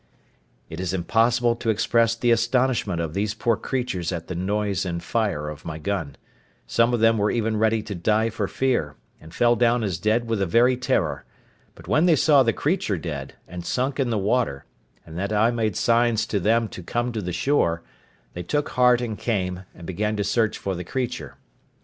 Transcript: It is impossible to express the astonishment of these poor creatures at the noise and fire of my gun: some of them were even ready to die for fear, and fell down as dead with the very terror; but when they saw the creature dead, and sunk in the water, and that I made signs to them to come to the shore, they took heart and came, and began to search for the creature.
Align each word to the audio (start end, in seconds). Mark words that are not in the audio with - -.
It 0.67 0.79
is 0.79 0.95
impossible 0.95 1.55
to 1.57 1.69
express 1.69 2.15
the 2.15 2.31
astonishment 2.31 2.99
of 2.99 3.13
these 3.13 3.35
poor 3.35 3.55
creatures 3.55 4.11
at 4.11 4.29
the 4.29 4.33
noise 4.33 4.83
and 4.83 4.97
fire 5.03 5.47
of 5.47 5.63
my 5.63 5.77
gun: 5.77 6.15
some 6.65 6.91
of 6.91 7.01
them 7.01 7.19
were 7.19 7.29
even 7.29 7.55
ready 7.55 7.83
to 7.83 7.93
die 7.93 8.31
for 8.31 8.47
fear, 8.47 8.95
and 9.19 9.31
fell 9.31 9.55
down 9.55 9.83
as 9.83 9.99
dead 9.99 10.27
with 10.27 10.39
the 10.39 10.47
very 10.47 10.75
terror; 10.75 11.23
but 11.75 11.87
when 11.87 12.07
they 12.07 12.15
saw 12.15 12.41
the 12.41 12.51
creature 12.51 12.97
dead, 12.97 13.35
and 13.47 13.63
sunk 13.63 13.99
in 13.99 14.09
the 14.09 14.17
water, 14.17 14.65
and 15.05 15.19
that 15.19 15.31
I 15.31 15.51
made 15.51 15.75
signs 15.75 16.25
to 16.33 16.39
them 16.39 16.67
to 16.69 16.81
come 16.81 17.11
to 17.11 17.21
the 17.21 17.31
shore, 17.31 17.83
they 18.33 18.41
took 18.41 18.69
heart 18.69 19.01
and 19.01 19.15
came, 19.15 19.65
and 19.75 19.85
began 19.85 20.15
to 20.15 20.23
search 20.23 20.57
for 20.57 20.73
the 20.73 20.83
creature. 20.83 21.37